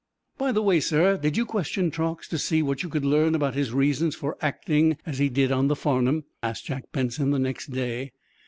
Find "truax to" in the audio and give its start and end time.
1.91-2.39